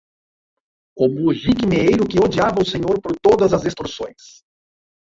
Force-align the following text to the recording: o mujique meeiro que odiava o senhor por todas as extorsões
o 0.97 1.07
mujique 1.09 1.67
meeiro 1.67 2.07
que 2.09 2.17
odiava 2.19 2.59
o 2.59 2.65
senhor 2.65 2.99
por 2.99 3.11
todas 3.21 3.53
as 3.53 3.65
extorsões 3.65 4.41